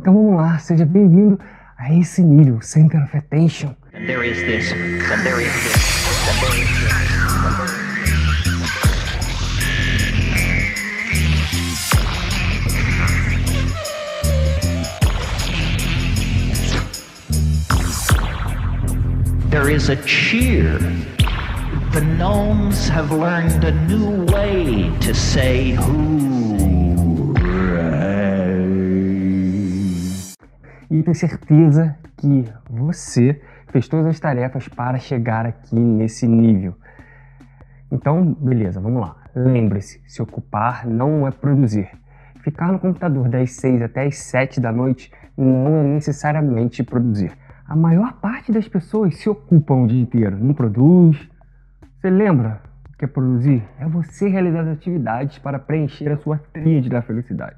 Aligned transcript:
Então 0.00 0.14
vamos 0.14 0.36
lá, 0.36 0.58
seja 0.58 0.86
bem-vindo 0.86 1.38
a 1.76 1.92
esse 1.92 2.22
nível, 2.22 2.58
Center 2.62 3.02
of 3.02 3.14
Attention. 3.14 3.76
There 3.92 4.26
is 4.26 4.38
this, 4.38 4.70
there 4.70 5.42
is 5.42 5.52
this, 5.52 5.76
there 19.50 19.68
is 19.68 19.90
a 19.90 19.96
cheer. 20.06 20.78
The 21.92 22.00
gnomes 22.16 22.88
have 22.88 23.12
learned 23.12 23.62
a 23.64 23.72
new 23.86 24.24
way 24.32 24.90
to 25.00 25.14
say 25.14 25.72
hooray. 25.72 26.69
E 30.90 31.02
tenho 31.04 31.14
certeza 31.14 31.96
que 32.16 32.44
você 32.68 33.40
fez 33.68 33.86
todas 33.86 34.06
as 34.06 34.18
tarefas 34.18 34.66
para 34.66 34.98
chegar 34.98 35.46
aqui 35.46 35.78
nesse 35.78 36.26
nível. 36.26 36.74
Então, 37.92 38.34
beleza, 38.34 38.80
vamos 38.80 39.00
lá. 39.00 39.16
Lembre-se, 39.34 40.02
se 40.06 40.20
ocupar 40.20 40.86
não 40.86 41.28
é 41.28 41.30
produzir. 41.30 41.88
Ficar 42.42 42.72
no 42.72 42.80
computador 42.80 43.28
das 43.28 43.52
6 43.52 43.82
até 43.82 44.06
as 44.06 44.16
7 44.16 44.60
da 44.60 44.72
noite 44.72 45.12
não 45.36 45.76
é 45.76 45.82
necessariamente 45.84 46.82
produzir. 46.82 47.32
A 47.68 47.76
maior 47.76 48.14
parte 48.14 48.50
das 48.50 48.66
pessoas 48.66 49.16
se 49.16 49.28
ocupam 49.28 49.82
o 49.82 49.86
dia 49.86 50.00
inteiro, 50.00 50.36
não 50.36 50.54
produz. 50.54 51.16
Você 52.00 52.10
lembra 52.10 52.60
o 52.92 52.98
que 52.98 53.04
é 53.04 53.08
produzir? 53.08 53.62
É 53.78 53.86
você 53.86 54.28
realizar 54.28 54.62
as 54.62 54.68
atividades 54.68 55.38
para 55.38 55.58
preencher 55.58 56.10
a 56.10 56.16
sua 56.16 56.38
tríade 56.52 56.88
da 56.88 57.00
felicidade. 57.00 57.56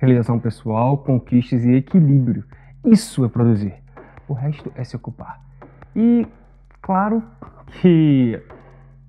Realização 0.00 0.40
pessoal, 0.40 0.98
conquistas 0.98 1.64
e 1.64 1.74
equilíbrio. 1.74 2.44
Isso 2.84 3.24
é 3.24 3.28
produzir. 3.28 3.74
O 4.28 4.34
resto 4.34 4.70
é 4.74 4.84
se 4.84 4.94
ocupar. 4.94 5.40
E 5.96 6.26
claro 6.82 7.22
que 7.80 8.42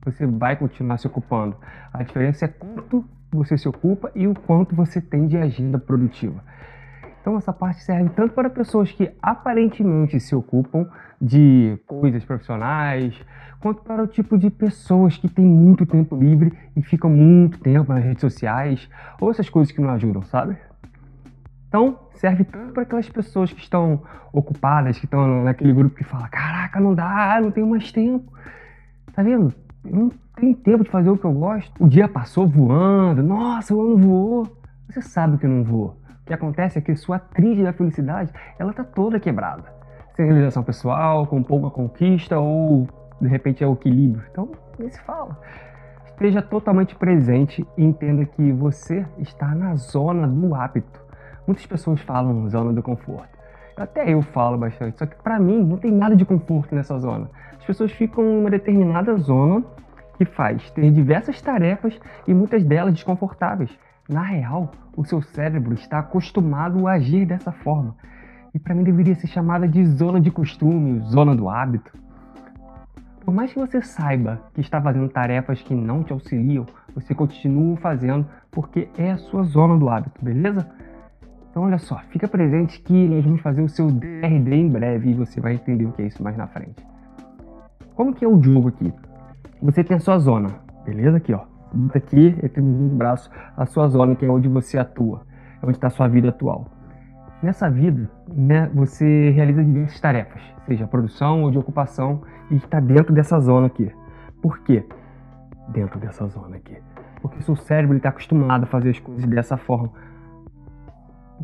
você 0.04 0.26
vai 0.26 0.56
continuar 0.56 0.98
se 0.98 1.08
ocupando. 1.08 1.58
A 1.92 2.04
diferença 2.04 2.46
é 2.46 2.48
quanto 2.48 3.04
você 3.32 3.58
se 3.58 3.68
ocupa 3.68 4.12
e 4.16 4.28
o 4.28 4.34
quanto 4.34 4.74
você 4.74 5.02
tem 5.02 5.28
de 5.28 5.38
agenda 5.38 5.78
produtiva. 5.78 6.42
Então 7.20 7.36
essa 7.38 7.52
parte 7.52 7.82
serve 7.84 8.10
tanto 8.12 8.34
para 8.34 8.50
pessoas 8.50 8.92
que 8.92 9.12
aparentemente 9.22 10.20
se 10.20 10.36
ocupam 10.36 10.88
de 11.20 11.78
coisas 11.88 12.24
profissionais, 12.24 13.20
quanto 13.60 13.82
para 13.82 14.04
o 14.04 14.08
tipo 14.08 14.38
de 14.38 14.50
pessoas 14.50 15.18
que 15.18 15.28
têm 15.28 15.44
muito 15.44 15.86
tempo 15.86 16.16
livre 16.16 16.54
e 16.76 16.82
ficam 16.82 17.10
muito 17.10 17.60
tempo 17.60 17.92
nas 17.92 18.04
redes 18.04 18.22
sociais, 18.22 18.88
ou 19.20 19.32
essas 19.32 19.50
coisas 19.50 19.74
que 19.74 19.82
não 19.82 19.90
ajudam, 19.90 20.22
sabe? 20.24 20.56
Então, 21.76 22.00
serve 22.14 22.46
tanto 22.46 22.72
para 22.72 22.84
aquelas 22.84 23.10
pessoas 23.10 23.52
que 23.52 23.60
estão 23.60 24.02
ocupadas, 24.32 24.98
que 24.98 25.04
estão 25.04 25.44
naquele 25.44 25.74
grupo 25.74 25.94
que 25.94 26.06
fala: 26.06 26.30
Caraca, 26.30 26.80
não 26.80 26.96
dá, 26.96 27.38
não 27.42 27.52
tenho 27.52 27.68
mais 27.68 27.92
tempo. 27.92 28.32
Tá 29.14 29.22
vendo? 29.22 29.54
Eu 29.84 29.94
não 29.94 30.12
tenho 30.38 30.56
tempo 30.56 30.86
de 30.86 30.90
fazer 30.90 31.10
o 31.10 31.18
que 31.18 31.26
eu 31.26 31.34
gosto. 31.34 31.84
O 31.84 31.90
dia 31.90 32.08
passou 32.08 32.48
voando, 32.48 33.22
nossa, 33.22 33.76
o 33.76 33.82
ano 33.82 33.98
voou. 33.98 34.58
Você 34.88 35.02
sabe 35.02 35.38
que 35.38 35.46
não 35.46 35.66
voou. 35.66 35.98
O 36.22 36.26
que 36.26 36.34
acontece 36.34 36.78
é 36.78 36.82
que 36.82 36.96
sua 36.96 37.20
trilha 37.20 37.66
da 37.66 37.74
felicidade, 37.74 38.32
ela 38.58 38.72
tá 38.72 38.86
toda 38.86 39.20
quebrada. 39.20 39.66
Sem 40.16 40.28
realização 40.28 40.64
pessoal, 40.64 41.28
com 41.28 41.44
pouca 41.44 41.70
conquista 41.70 42.40
ou 42.40 42.88
de 43.20 43.28
repente 43.28 43.62
é 43.62 43.68
o 43.68 43.74
equilíbrio. 43.74 44.24
Então, 44.32 44.50
nem 44.80 44.90
se 44.90 45.02
fala. 45.02 45.38
Esteja 46.06 46.42
totalmente 46.42 46.96
presente 46.96 47.68
e 47.78 47.84
entenda 47.84 48.24
que 48.24 48.54
você 48.54 49.06
está 49.18 49.54
na 49.54 49.76
zona 49.76 50.26
do 50.26 50.56
hábito. 50.56 51.05
Muitas 51.48 51.66
pessoas 51.66 52.02
falam 52.02 52.50
zona 52.50 52.74
do 52.74 52.82
conforto. 52.82 53.36
Até 53.78 54.14
eu 54.14 54.22
falo 54.22 54.58
bastante, 54.58 54.98
só 54.98 55.06
que 55.06 55.16
para 55.22 55.40
mim 55.40 55.62
não 55.64 55.78
tem 55.78 55.92
nada 55.92 56.16
de 56.16 56.26
conforto 56.26 56.74
nessa 56.74 56.98
zona. 56.98 57.30
As 57.58 57.66
pessoas 57.66 57.92
ficam 57.92 58.24
em 58.24 58.40
uma 58.40 58.50
determinada 58.50 59.16
zona 59.18 59.64
que 60.18 60.26
faz 60.26 60.72
ter 60.72 60.92
diversas 60.92 61.42
tarefas 61.42 62.00
e 62.28 62.34
muitas 62.34 62.64
delas 62.64 62.94
desconfortáveis. 62.94 63.70
Na 64.08 64.22
real, 64.22 64.72
o 64.96 65.04
seu 65.04 65.22
cérebro 65.22 65.74
está 65.74 66.00
acostumado 66.00 66.88
a 66.88 66.94
agir 66.94 67.26
dessa 67.26 67.52
forma. 67.52 67.96
E 68.54 68.60
para 68.60 68.74
mim 68.74 68.84
deveria 68.84 69.16
ser 69.16 69.28
chamada 69.28 69.68
de 69.68 69.86
zona 69.86 70.22
de 70.22 70.32
costume, 70.32 71.02
zona 71.10 71.36
do 71.36 71.50
hábito. 71.50 71.92
Por 73.26 73.34
mais 73.34 73.52
que 73.52 73.60
você 73.60 73.82
saiba 73.82 74.40
que 74.54 74.62
está 74.62 74.80
fazendo 74.82 75.10
tarefas 75.10 75.62
que 75.62 75.76
não 75.76 76.04
te 76.04 76.14
auxiliam, 76.14 76.66
você 76.94 77.14
continua 77.14 77.76
fazendo 77.78 78.26
porque 78.52 78.88
é 78.98 79.12
a 79.12 79.18
sua 79.18 79.44
zona 79.44 79.78
do 79.78 79.90
hábito, 79.90 80.24
beleza? 80.24 80.66
Então 81.56 81.64
olha 81.64 81.78
só, 81.78 81.98
fica 82.10 82.28
presente 82.28 82.82
que 82.82 83.08
nós 83.08 83.24
vamos 83.24 83.40
fazer 83.40 83.62
o 83.62 83.70
seu 83.70 83.90
DRD 83.90 84.56
em 84.56 84.68
breve 84.68 85.12
e 85.12 85.14
você 85.14 85.40
vai 85.40 85.54
entender 85.54 85.86
o 85.86 85.94
que 85.94 86.02
é 86.02 86.08
isso 86.08 86.22
mais 86.22 86.36
na 86.36 86.48
frente. 86.48 86.86
Como 87.96 88.14
que 88.14 88.26
é 88.26 88.28
o 88.28 88.44
jogo 88.44 88.68
aqui? 88.68 88.94
Você 89.62 89.82
tem 89.82 89.96
a 89.96 90.00
sua 90.02 90.20
zona, 90.20 90.50
beleza? 90.84 91.16
Aqui, 91.16 91.32
ó. 91.32 91.46
Aqui, 91.94 92.36
entre 92.44 92.60
os 92.60 92.92
braços, 92.92 93.32
a 93.56 93.66
sua 93.66 93.88
zona, 93.88 94.18
que 94.18 94.26
é 94.26 94.30
onde 94.30 94.50
você 94.50 94.78
atua. 94.78 95.22
É 95.64 95.66
onde 95.66 95.78
está 95.78 95.88
a 95.88 95.92
sua 95.92 96.10
vida 96.10 96.28
atual. 96.28 96.68
Nessa 97.42 97.70
vida, 97.70 98.12
né, 98.28 98.70
você 98.74 99.30
realiza 99.30 99.64
diversas 99.64 100.02
tarefas, 100.02 100.42
seja 100.66 100.86
produção 100.86 101.44
ou 101.44 101.52
de 101.52 101.58
ocupação, 101.58 102.22
e 102.52 102.56
está 102.56 102.82
dentro 102.82 103.14
dessa 103.14 103.40
zona 103.40 103.68
aqui. 103.68 103.90
Por 104.42 104.60
quê? 104.60 104.86
Dentro 105.70 106.02
dessa 106.02 106.28
zona 106.28 106.58
aqui. 106.58 106.76
Porque 107.22 107.40
o 107.40 107.44
seu 107.44 107.56
cérebro 107.56 107.96
está 107.96 108.10
acostumado 108.10 108.64
a 108.64 108.68
fazer 108.68 108.90
as 108.90 109.00
coisas 109.00 109.26
dessa 109.26 109.56
forma. 109.56 109.90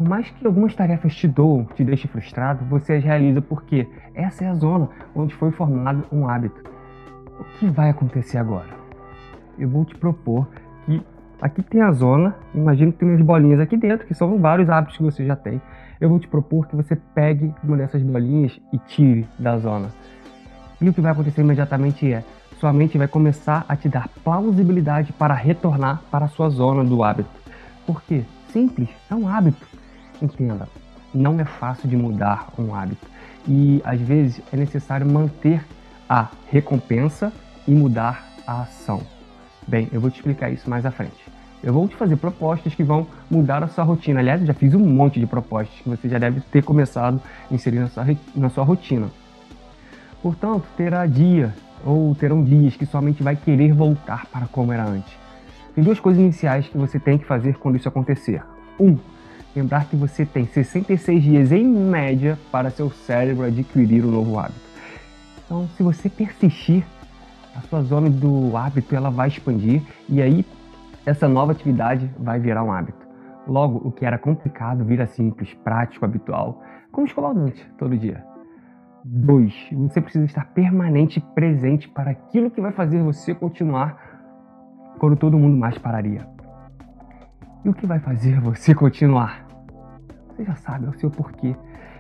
Por 0.02 0.10
mais 0.10 0.28
que 0.32 0.48
algumas 0.48 0.74
tarefas 0.74 1.16
te 1.16 1.28
doam, 1.28 1.64
te 1.76 1.84
deixem 1.84 2.10
frustrado, 2.10 2.66
você 2.66 2.94
as 2.94 3.04
realiza 3.04 3.40
porque 3.40 3.88
essa 4.16 4.44
é 4.44 4.48
a 4.48 4.56
zona 4.56 4.90
onde 5.14 5.36
foi 5.36 5.52
formado 5.52 6.04
um 6.12 6.28
hábito. 6.28 6.60
O 7.40 7.44
que 7.60 7.68
vai 7.68 7.92
acontecer 7.92 8.40
agora? 8.40 8.66
Eu 9.60 9.70
vou 9.70 9.86
te 9.86 9.96
propor 9.96 10.48
que 10.88 11.06
aqui 11.40 11.62
tem 11.62 11.82
a 11.82 11.92
zona, 11.92 12.36
imagino 12.56 12.92
que 12.92 12.98
tem 12.98 13.10
umas 13.10 13.22
bolinhas 13.22 13.60
aqui 13.60 13.78
dentro, 13.78 14.08
que 14.08 14.16
são 14.16 14.40
vários 14.40 14.72
hábitos 14.72 14.98
que 14.98 15.04
você 15.04 15.24
já 15.24 15.36
tem. 15.36 15.62
Eu 16.00 16.10
vou 16.10 16.18
te 16.18 16.28
propor 16.28 16.68
que 16.68 16.76
você 16.76 16.96
pegue 16.96 17.54
uma 17.64 17.78
dessas 17.78 18.02
bolinhas 18.02 18.60
e 18.74 18.80
tire 18.80 19.28
da 19.38 19.60
zona. 19.60 19.90
E 20.82 20.90
o 20.90 20.94
que 20.96 21.00
vai 21.00 21.12
acontecer 21.12 21.42
imediatamente 21.42 22.12
é, 22.12 22.24
sua 22.60 22.74
mente 22.74 22.98
vai 22.98 23.08
começar 23.08 23.66
a 23.70 23.76
te 23.76 23.88
dar 23.88 24.10
plausibilidade 24.24 25.14
para 25.14 25.36
retornar 25.36 26.02
para 26.10 26.26
a 26.26 26.30
sua 26.30 26.50
zona 26.50 26.84
do 26.84 27.04
hábito. 27.04 27.30
Por 27.86 28.02
quê? 28.02 28.24
Simples, 28.52 28.90
é 29.08 29.14
um 29.14 29.28
hábito. 29.28 29.81
Entenda, 30.22 30.68
não 31.14 31.40
é 31.40 31.46
fácil 31.46 31.90
de 31.90 31.96
mudar 31.96 32.50
um 32.58 32.76
hábito. 32.76 33.08
E 33.48 33.82
às 33.84 34.00
vezes 34.00 34.42
é 34.52 34.58
necessário 34.58 35.06
manter 35.06 35.66
a 36.08 36.30
recompensa 36.50 37.34
e 37.68 37.72
mudar 37.72 38.28
a 38.46 38.62
ação. 38.62 39.02
Bem, 39.68 39.88
eu 39.92 40.00
vou 40.00 40.10
te 40.10 40.18
explicar 40.18 40.50
isso 40.50 40.70
mais 40.70 40.86
à 40.86 40.92
frente. 40.92 41.32
Eu 41.64 41.74
vou 41.74 41.88
te 41.88 41.96
fazer 41.96 42.18
propostas 42.18 42.74
que 42.74 42.84
vão 42.84 43.06
mudar 43.30 43.64
a 43.64 43.68
sua 43.68 43.84
rotina. 43.84 44.20
Aliás, 44.20 44.42
eu 44.42 44.48
já 44.48 44.54
fiz 44.54 44.74
um 44.74 44.80
monte 44.80 45.20
de 45.20 45.28
propostas 45.28 45.80
que 45.80 45.88
você 45.88 46.10
já 46.10 46.18
deve 46.18 46.42
ter 46.42 46.64
começado 46.64 47.22
a 47.50 47.54
inserir 47.54 47.80
na 47.80 47.88
sua, 47.88 48.06
na 48.36 48.50
sua 48.50 48.64
rotina. 48.64 49.08
Portanto, 50.22 50.66
terá 50.76 51.06
dia 51.06 51.54
ou 51.86 52.14
terão 52.16 52.44
dias 52.44 52.76
que 52.76 52.86
sua 52.86 53.02
mente 53.02 53.24
vai 53.24 53.36
querer 53.36 53.74
voltar 53.74 54.26
para 54.28 54.48
como 54.48 54.72
era 54.72 54.86
antes. 54.86 55.14
Tem 55.74 55.84
duas 55.84 56.00
coisas 56.00 56.22
iniciais 56.22 56.68
que 56.68 56.78
você 56.78 57.00
tem 57.00 57.18
que 57.18 57.26
fazer 57.26 57.58
quando 57.58 57.78
isso 57.78 57.88
acontecer. 57.88 58.44
Um, 58.80 58.98
lembrar 59.56 59.86
que 59.86 59.96
você 59.96 60.26
tem 60.26 60.46
66 60.46 61.24
dias 61.24 61.52
em 61.52 61.66
média 61.66 62.38
para 62.52 62.70
seu 62.70 62.90
cérebro 62.90 63.46
adquirir 63.46 64.04
o 64.04 64.08
um 64.08 64.12
novo 64.12 64.40
hábito. 64.40 64.60
Então, 65.46 65.68
se 65.76 65.84
você 65.84 66.10
persistir, 66.10 66.86
a 67.56 67.62
sua 67.62 67.82
zona 67.82 68.10
do 68.10 68.56
hábito 68.56 68.96
ela 68.96 69.10
vai 69.10 69.28
expandir 69.28 69.82
e 70.08 70.22
aí 70.22 70.46
essa 71.06 71.28
nova 71.28 71.52
atividade 71.52 72.10
vai 72.18 72.40
virar 72.40 72.64
um 72.64 72.72
hábito. 72.72 73.06
Logo, 73.48 73.88
o 73.88 73.92
que 73.92 74.06
era 74.06 74.18
complicado 74.18 74.86
vira 74.86 75.06
simples, 75.08 75.54
prático, 75.56 76.06
habitual, 76.06 76.62
como 76.92 77.08
escovar 77.08 77.32
o 77.32 77.34
dente 77.34 77.66
todo 77.78 77.98
dia. 77.98 78.24
2. 79.04 79.70
Você 79.74 80.00
precisa 80.00 80.26
estar 80.26 80.46
permanente 80.54 81.20
presente 81.34 81.90
para 81.90 82.12
aquilo 82.12 82.52
que 82.52 82.62
vai 82.62 82.72
fazer 82.72 83.02
você 83.02 83.34
continuar 83.34 83.98
quando 85.00 85.16
todo 85.16 85.38
mundo 85.40 85.58
mais 85.58 85.78
pararia. 85.78 86.28
E 87.64 87.70
o 87.70 87.74
que 87.74 87.86
vai 87.86 88.00
fazer 88.00 88.40
você 88.40 88.74
continuar? 88.74 89.46
Você 90.30 90.44
já 90.44 90.56
sabe, 90.56 90.88
é 90.88 90.90
o 90.90 90.94
seu 91.00 91.12
porquê. 91.12 91.56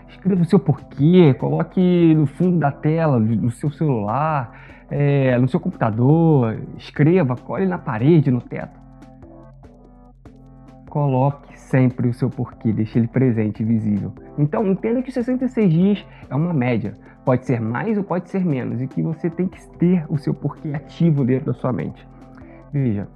Escreva 0.09 0.41
o 0.41 0.45
seu 0.45 0.59
porquê, 0.59 1.35
coloque 1.35 2.15
no 2.15 2.25
fundo 2.25 2.57
da 2.57 2.71
tela, 2.71 3.19
no 3.19 3.51
seu 3.51 3.69
celular, 3.69 4.59
é, 4.89 5.37
no 5.37 5.47
seu 5.47 5.59
computador, 5.59 6.59
escreva, 6.77 7.35
cole 7.35 7.67
na 7.67 7.77
parede, 7.77 8.31
no 8.31 8.41
teto. 8.41 8.79
Coloque 10.89 11.57
sempre 11.57 12.09
o 12.09 12.13
seu 12.13 12.29
porquê, 12.29 12.73
deixe 12.73 12.97
ele 12.97 13.07
presente 13.07 13.61
e 13.61 13.65
visível. 13.65 14.13
Então, 14.39 14.65
entenda 14.67 15.01
que 15.01 15.11
66 15.11 15.71
dias 15.71 16.05
é 16.29 16.35
uma 16.35 16.53
média. 16.53 16.97
Pode 17.23 17.45
ser 17.45 17.61
mais 17.61 17.97
ou 17.99 18.03
pode 18.03 18.29
ser 18.29 18.43
menos, 18.43 18.81
e 18.81 18.87
que 18.87 19.01
você 19.01 19.29
tem 19.29 19.47
que 19.47 19.61
ter 19.77 20.05
o 20.09 20.17
seu 20.17 20.33
porquê 20.33 20.73
ativo 20.73 21.23
dentro 21.23 21.53
da 21.53 21.53
sua 21.53 21.71
mente. 21.71 22.05
Veja, 22.73 23.07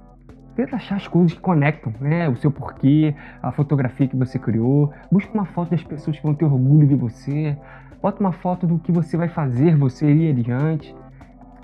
Tenta 0.56 0.76
achar 0.76 0.96
as 0.96 1.06
coisas 1.06 1.34
que 1.34 1.40
conectam, 1.40 1.92
né? 2.00 2.26
O 2.30 2.36
seu 2.36 2.50
porquê, 2.50 3.14
a 3.42 3.52
fotografia 3.52 4.08
que 4.08 4.16
você 4.16 4.38
criou. 4.38 4.90
Busca 5.12 5.30
uma 5.34 5.44
foto 5.44 5.70
das 5.70 5.82
pessoas 5.82 6.16
que 6.16 6.22
vão 6.22 6.34
ter 6.34 6.46
orgulho 6.46 6.88
de 6.88 6.94
você. 6.94 7.54
Bota 8.00 8.20
uma 8.20 8.32
foto 8.32 8.66
do 8.66 8.78
que 8.78 8.90
você 8.90 9.18
vai 9.18 9.28
fazer, 9.28 9.76
você 9.76 10.10
ir 10.10 10.30
adiante. 10.30 10.96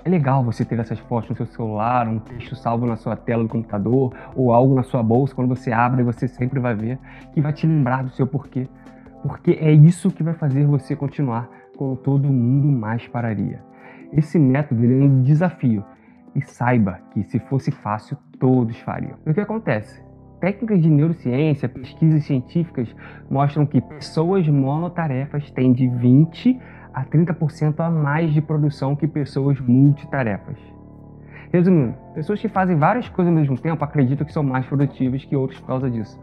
É 0.05 0.09
legal 0.09 0.43
você 0.43 0.63
ter 0.63 0.77
essas 0.77 0.99
fotos 0.99 1.31
no 1.31 1.35
seu 1.35 1.45
celular, 1.47 2.07
um 2.07 2.19
texto 2.19 2.55
salvo 2.55 2.85
na 2.85 2.95
sua 2.95 3.15
tela 3.15 3.41
do 3.43 3.49
computador, 3.49 4.13
ou 4.35 4.53
algo 4.53 4.75
na 4.75 4.83
sua 4.83 5.01
bolsa, 5.01 5.33
quando 5.33 5.47
você 5.47 5.71
abre 5.71 6.03
você 6.03 6.27
sempre 6.27 6.59
vai 6.59 6.75
ver, 6.75 6.99
que 7.33 7.41
vai 7.41 7.51
te 7.51 7.65
lembrar 7.65 8.03
do 8.03 8.11
seu 8.11 8.27
porquê. 8.27 8.67
Porque 9.23 9.51
é 9.59 9.71
isso 9.71 10.11
que 10.11 10.21
vai 10.21 10.35
fazer 10.35 10.67
você 10.67 10.95
continuar 10.95 11.49
quando 11.77 11.95
todo 11.95 12.31
mundo 12.31 12.67
mais 12.67 13.07
pararia. 13.07 13.59
Esse 14.11 14.37
método 14.37 14.85
é 14.85 14.87
um 14.87 15.23
desafio. 15.23 15.83
E 16.35 16.41
saiba 16.41 16.99
que 17.13 17.23
se 17.23 17.39
fosse 17.39 17.71
fácil, 17.71 18.17
todos 18.39 18.77
fariam. 18.79 19.17
E 19.25 19.29
o 19.29 19.33
que 19.33 19.41
acontece? 19.41 20.01
Técnicas 20.39 20.81
de 20.81 20.89
neurociência, 20.89 21.69
pesquisas 21.69 22.25
científicas 22.25 22.93
mostram 23.29 23.65
que 23.65 23.79
pessoas 23.79 24.47
monotarefas 24.47 25.49
têm 25.51 25.71
de 25.71 25.87
20 25.87 26.59
a 26.93 27.05
30% 27.05 27.79
a 27.79 27.89
mais 27.89 28.33
de 28.33 28.41
produção 28.41 28.95
que 28.95 29.07
pessoas 29.07 29.59
multitarefas. 29.59 30.57
Resumindo, 31.51 31.93
pessoas 32.13 32.41
que 32.41 32.49
fazem 32.49 32.75
várias 32.75 33.07
coisas 33.09 33.31
ao 33.31 33.39
mesmo 33.39 33.57
tempo 33.57 33.83
acreditam 33.83 34.25
que 34.25 34.33
são 34.33 34.43
mais 34.43 34.65
produtivas 34.65 35.23
que 35.23 35.35
outros 35.35 35.59
por 35.59 35.67
causa 35.67 35.89
disso. 35.89 36.19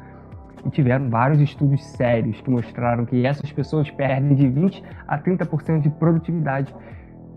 E 0.67 0.71
tiveram 0.71 1.09
vários 1.09 1.41
estudos 1.41 1.83
sérios 1.85 2.41
que 2.41 2.51
mostraram 2.51 3.07
que 3.07 3.25
essas 3.25 3.51
pessoas 3.53 3.91
perdem 3.91 4.35
de 4.35 4.49
20 4.49 4.83
a 5.07 5.19
30% 5.19 5.81
de 5.81 5.91
produtividade 5.91 6.75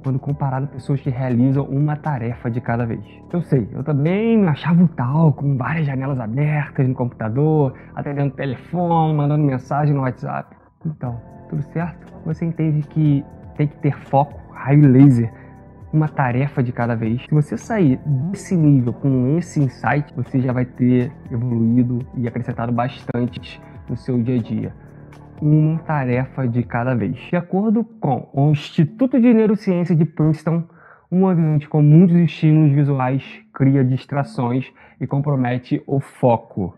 quando 0.04 0.20
comparado 0.20 0.66
a 0.66 0.68
pessoas 0.68 1.00
que 1.02 1.10
realizam 1.10 1.66
uma 1.66 1.96
tarefa 1.96 2.52
de 2.52 2.60
cada 2.60 2.86
vez. 2.86 3.04
Eu 3.32 3.42
sei, 3.42 3.68
eu 3.72 3.84
também 3.84 4.38
me 4.38 4.48
achava 4.48 4.84
um 4.84 4.88
tal, 4.88 5.34
com 5.34 5.58
várias 5.58 5.86
janelas 5.86 6.20
abertas 6.20 6.88
no 6.88 6.94
computador, 6.94 7.74
atendendo 7.96 8.36
telefone, 8.36 9.16
mandando 9.16 9.44
mensagem 9.44 9.96
no 9.96 10.02
WhatsApp. 10.02 10.56
Então, 10.86 11.20
tudo 11.50 11.64
certo? 11.72 12.14
Você 12.26 12.46
entende 12.46 12.86
que 12.88 13.24
tem 13.56 13.68
que 13.68 13.78
ter 13.78 13.98
foco, 13.98 14.40
raio 14.54 14.88
laser, 14.88 15.32
uma 15.92 16.08
tarefa 16.08 16.62
de 16.62 16.72
cada 16.72 16.96
vez. 16.96 17.24
Se 17.24 17.34
você 17.34 17.56
sair 17.56 18.00
desse 18.06 18.56
nível 18.56 18.94
com 18.94 19.38
esse 19.38 19.62
insight, 19.62 20.14
você 20.16 20.42
já 20.42 20.52
vai 20.52 20.66
ter 20.66 21.12
evoluído 21.32 22.00
e 22.16 22.28
acrescentado 22.28 22.72
bastante 22.72 23.62
no 23.88 23.96
seu 23.96 24.22
dia 24.22 24.36
a 24.36 24.42
dia. 24.42 24.83
Uma 25.46 25.78
tarefa 25.80 26.48
de 26.48 26.64
cada 26.64 26.96
vez. 26.96 27.18
De 27.18 27.36
acordo 27.36 27.84
com 27.84 28.30
o 28.32 28.52
Instituto 28.52 29.20
de 29.20 29.34
Neurociência 29.34 29.94
de 29.94 30.06
Princeton, 30.06 30.64
um 31.12 31.28
ambiente 31.28 31.68
com 31.68 31.82
muitos 31.82 32.16
estímulos 32.16 32.72
visuais 32.72 33.42
cria 33.54 33.84
distrações 33.84 34.72
e 35.02 35.06
compromete 35.06 35.84
o 35.86 36.00
foco. 36.00 36.78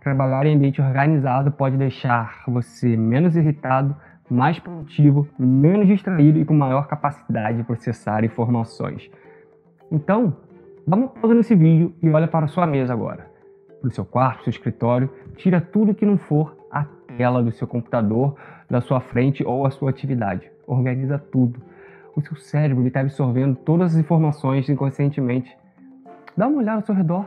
Trabalhar 0.00 0.46
em 0.46 0.54
ambiente 0.54 0.80
organizado 0.80 1.50
pode 1.50 1.76
deixar 1.76 2.44
você 2.46 2.96
menos 2.96 3.34
irritado, 3.34 3.96
mais 4.30 4.56
produtivo, 4.60 5.26
menos 5.36 5.88
distraído 5.88 6.38
e 6.38 6.44
com 6.44 6.54
maior 6.54 6.86
capacidade 6.86 7.56
de 7.56 7.64
processar 7.64 8.22
informações. 8.22 9.10
Então, 9.90 10.36
dá 10.86 10.96
uma 10.96 11.08
pausa 11.08 11.34
nesse 11.34 11.56
vídeo 11.56 11.92
e 12.00 12.08
olha 12.08 12.28
para 12.28 12.44
a 12.44 12.48
sua 12.48 12.68
mesa 12.68 12.92
agora. 12.92 13.28
Para 13.80 13.88
o 13.88 13.92
seu 13.92 14.04
quarto, 14.04 14.44
seu 14.44 14.50
escritório, 14.50 15.10
tira 15.34 15.60
tudo 15.60 15.92
que 15.92 16.06
não 16.06 16.16
for 16.16 16.59
tela 17.16 17.42
do 17.42 17.52
seu 17.52 17.66
computador, 17.66 18.36
da 18.68 18.80
sua 18.80 19.00
frente 19.00 19.44
ou 19.44 19.66
a 19.66 19.70
sua 19.70 19.90
atividade. 19.90 20.50
Organiza 20.66 21.18
tudo. 21.18 21.60
O 22.14 22.20
seu 22.20 22.36
cérebro 22.36 22.86
está 22.86 23.00
absorvendo 23.00 23.56
todas 23.56 23.92
as 23.92 24.00
informações 24.00 24.68
inconscientemente. 24.68 25.56
Dá 26.36 26.46
uma 26.46 26.58
olhada 26.58 26.80
ao 26.80 26.86
seu 26.86 26.94
redor 26.94 27.26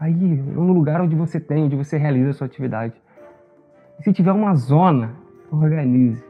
aí 0.00 0.12
no 0.12 0.72
lugar 0.72 1.00
onde 1.00 1.14
você 1.14 1.38
tem, 1.38 1.64
onde 1.64 1.76
você 1.76 1.98
realiza 1.98 2.30
a 2.30 2.32
sua 2.32 2.46
atividade. 2.46 2.94
E 3.98 4.02
se 4.02 4.12
tiver 4.12 4.32
uma 4.32 4.54
zona, 4.54 5.10
organize. 5.52 6.24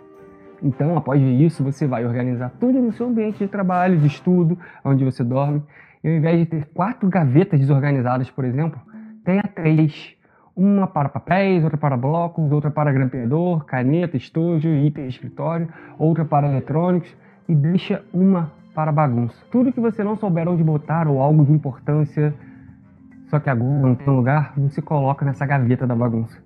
Então, 0.63 0.97
após 0.97 1.23
isso, 1.23 1.63
você 1.63 1.87
vai 1.87 2.05
organizar 2.05 2.51
tudo 2.59 2.81
no 2.81 2.93
seu 2.93 3.07
ambiente 3.07 3.39
de 3.39 3.49
trabalho, 3.49 3.97
de 3.97 4.09
estudo, 4.09 4.59
onde 4.85 5.05
você 5.05 5.23
dorme. 5.23 5.63
E 6.03 6.09
ao 6.09 6.15
invés 6.15 6.41
de 6.41 6.47
ter 6.47 6.67
quatro 6.75 7.09
gavetas 7.09 7.61
desorganizadas, 7.61 8.31
por 8.31 8.45
exemplo, 8.45 8.81
tenha 9.25 9.43
três. 9.55 10.17
Uma 10.63 10.87
para 10.87 11.09
papéis, 11.09 11.65
outra 11.65 11.79
para 11.79 11.97
blocos, 11.97 12.53
outra 12.53 12.71
para 12.71 12.93
grampeador, 12.93 13.65
caneta, 13.65 14.19
estojo, 14.19 14.69
item 14.69 15.07
escritório, 15.07 15.67
outra 15.99 16.23
para 16.23 16.49
eletrônicos 16.49 17.17
e 17.49 17.55
deixa 17.55 18.05
uma 18.13 18.53
para 18.75 18.93
bagunça. 18.93 19.43
Tudo 19.51 19.73
que 19.73 19.81
você 19.81 20.05
não 20.05 20.17
souber 20.17 20.47
onde 20.47 20.63
botar 20.63 21.09
ou 21.09 21.19
algo 21.19 21.47
de 21.47 21.53
importância 21.53 22.35
só 23.31 23.39
que 23.39 23.49
agora 23.49 23.71
não 23.71 23.95
tem 23.95 24.13
lugar, 24.13 24.53
se 24.69 24.83
coloca 24.83 25.25
nessa 25.25 25.47
gaveta 25.47 25.87
da 25.87 25.95
bagunça. 25.95 26.37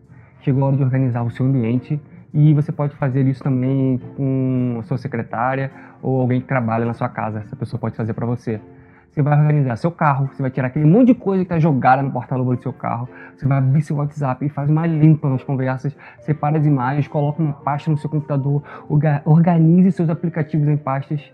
Chegou 0.42 0.62
a 0.62 0.66
hora 0.66 0.76
de 0.76 0.84
organizar 0.84 1.22
o 1.22 1.30
seu 1.30 1.46
ambiente 1.46 1.98
e 2.32 2.52
você 2.52 2.70
pode 2.70 2.94
fazer 2.96 3.26
isso 3.26 3.42
também 3.42 3.98
com 4.16 4.76
a 4.78 4.82
sua 4.82 4.98
secretária 4.98 5.72
ou 6.02 6.20
alguém 6.20 6.42
que 6.42 6.46
trabalha 6.46 6.84
na 6.84 6.92
sua 6.92 7.08
casa. 7.08 7.40
Essa 7.40 7.56
pessoa 7.56 7.80
pode 7.80 7.96
fazer 7.96 8.12
para 8.12 8.26
você. 8.26 8.60
Você 9.14 9.22
vai 9.22 9.38
organizar 9.38 9.76
seu 9.76 9.92
carro, 9.92 10.26
você 10.26 10.42
vai 10.42 10.50
tirar 10.50 10.66
aquele 10.66 10.84
monte 10.84 11.06
de 11.06 11.14
coisa 11.14 11.44
que 11.44 11.46
está 11.46 11.56
jogada 11.56 12.02
no 12.02 12.10
porta-luva 12.10 12.56
do 12.56 12.60
seu 12.60 12.72
carro. 12.72 13.08
Você 13.36 13.46
vai 13.46 13.58
abrir 13.58 13.80
seu 13.80 13.94
WhatsApp 13.94 14.44
e 14.44 14.48
faz 14.48 14.68
uma 14.68 14.84
limpa 14.88 15.30
nas 15.30 15.44
conversas, 15.44 15.96
separa 16.18 16.58
as 16.58 16.66
imagens, 16.66 17.06
coloca 17.06 17.40
uma 17.40 17.52
pasta 17.52 17.88
no 17.92 17.96
seu 17.96 18.10
computador, 18.10 18.64
organize 19.24 19.92
seus 19.92 20.10
aplicativos 20.10 20.66
em 20.66 20.76
pastas. 20.76 21.32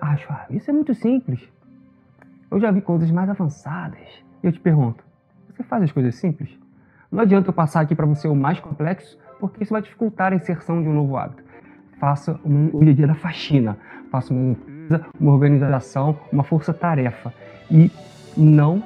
Ah, 0.00 0.16
isso 0.50 0.68
é 0.68 0.74
muito 0.74 0.92
simples. 0.94 1.48
Eu 2.50 2.58
já 2.58 2.72
vi 2.72 2.80
coisas 2.80 3.08
mais 3.12 3.30
avançadas. 3.30 4.00
E 4.42 4.46
eu 4.48 4.52
te 4.52 4.58
pergunto, 4.58 5.04
você 5.48 5.62
faz 5.62 5.84
as 5.84 5.92
coisas 5.92 6.16
simples? 6.16 6.50
Não 7.08 7.20
adianta 7.20 7.50
eu 7.50 7.52
passar 7.52 7.82
aqui 7.82 7.94
para 7.94 8.04
você 8.04 8.26
o 8.26 8.34
mais 8.34 8.58
complexo, 8.58 9.16
porque 9.38 9.62
isso 9.62 9.72
vai 9.72 9.80
dificultar 9.80 10.32
a 10.32 10.34
inserção 10.34 10.82
de 10.82 10.88
um 10.88 10.92
novo 10.92 11.16
hábito. 11.16 11.44
Faça 12.00 12.40
um, 12.44 12.80
a 12.80 12.92
dia 12.92 13.06
da 13.06 13.14
faxina, 13.14 13.78
faça 14.10 14.34
uma 14.34 14.56
uma 15.18 15.32
organização, 15.32 16.18
uma 16.32 16.42
força-tarefa 16.42 17.32
e 17.70 17.90
não 18.36 18.82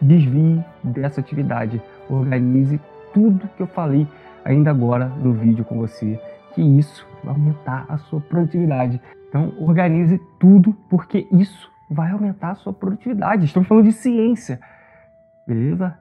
desvie 0.00 0.62
dessa 0.82 1.20
atividade. 1.20 1.80
Organize 2.08 2.80
tudo 3.12 3.48
que 3.56 3.62
eu 3.62 3.66
falei 3.66 4.06
ainda 4.44 4.70
agora 4.70 5.06
no 5.06 5.32
vídeo 5.32 5.64
com 5.64 5.78
você, 5.78 6.20
que 6.54 6.62
isso 6.62 7.06
vai 7.22 7.34
aumentar 7.34 7.86
a 7.88 7.96
sua 7.98 8.20
produtividade. 8.20 9.00
Então, 9.28 9.52
organize 9.58 10.20
tudo, 10.38 10.74
porque 10.88 11.26
isso 11.32 11.70
vai 11.90 12.10
aumentar 12.10 12.50
a 12.50 12.54
sua 12.54 12.72
produtividade. 12.72 13.46
Estamos 13.46 13.68
falando 13.68 13.86
de 13.86 13.92
ciência 13.92 14.60
beleza? 15.46 15.98